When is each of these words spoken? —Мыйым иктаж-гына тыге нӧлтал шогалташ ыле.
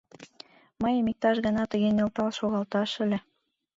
—Мыйым 0.81 1.05
иктаж-гына 1.11 1.63
тыге 1.71 1.89
нӧлтал 1.93 2.29
шогалташ 2.39 2.91
ыле. 3.03 3.17